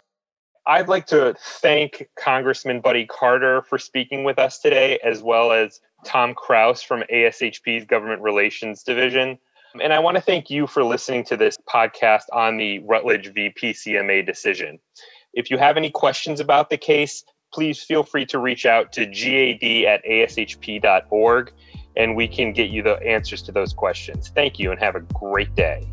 I'd 0.66 0.88
like 0.88 1.06
to 1.06 1.34
thank 1.60 2.08
Congressman 2.16 2.80
Buddy 2.80 3.06
Carter 3.06 3.62
for 3.62 3.78
speaking 3.78 4.24
with 4.24 4.38
us 4.38 4.58
today, 4.58 4.98
as 5.02 5.22
well 5.22 5.50
as 5.50 5.80
Tom 6.04 6.34
Kraus 6.34 6.82
from 6.82 7.02
ASHP's 7.12 7.84
Government 7.86 8.22
Relations 8.22 8.82
Division. 8.82 9.38
And 9.80 9.92
I 9.92 9.98
want 9.98 10.16
to 10.16 10.20
thank 10.20 10.50
you 10.50 10.66
for 10.66 10.84
listening 10.84 11.24
to 11.24 11.36
this 11.36 11.56
podcast 11.68 12.24
on 12.32 12.58
the 12.58 12.80
Rutledge 12.80 13.32
v. 13.32 13.50
PCMA 13.50 14.24
decision. 14.24 14.78
If 15.34 15.50
you 15.50 15.58
have 15.58 15.76
any 15.76 15.90
questions 15.90 16.40
about 16.40 16.70
the 16.70 16.76
case, 16.76 17.24
please 17.52 17.82
feel 17.82 18.02
free 18.02 18.26
to 18.26 18.38
reach 18.38 18.66
out 18.66 18.92
to 18.92 19.06
gad 19.06 19.62
at 19.86 20.04
ashp.org 20.04 21.52
and 21.96 22.16
we 22.16 22.26
can 22.26 22.52
get 22.52 22.70
you 22.70 22.82
the 22.82 23.02
answers 23.02 23.42
to 23.42 23.52
those 23.52 23.72
questions. 23.72 24.30
Thank 24.34 24.58
you 24.58 24.70
and 24.70 24.80
have 24.80 24.94
a 24.94 25.00
great 25.00 25.54
day. 25.54 25.86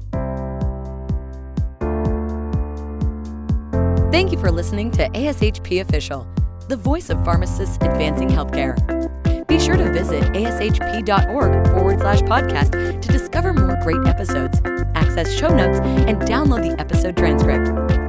Thank 4.12 4.32
you 4.32 4.40
for 4.40 4.52
listening 4.52 4.92
to 4.92 5.08
ASHP 5.10 5.82
Official, 5.82 6.28
the 6.68 6.76
voice 6.76 7.10
of 7.10 7.24
pharmacists 7.24 7.78
advancing 7.82 8.30
healthcare. 8.30 8.76
Be 9.48 9.60
sure 9.60 9.78
to 9.78 9.92
visit 9.92 10.24
ashp.org 10.24 11.68
forward 11.68 12.00
slash 12.00 12.22
podcast 12.22 13.02
to 13.02 13.12
discover 13.12 13.54
more 13.54 13.78
great 13.84 14.06
episodes, 14.08 14.62
access 14.96 15.34
show 15.34 15.50
notes, 15.50 15.80
and 15.80 16.18
download 16.22 16.70
the 16.70 16.80
episode 16.80 17.18
transcript. 17.18 18.09